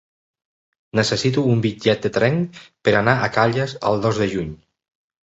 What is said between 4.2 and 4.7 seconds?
de juny.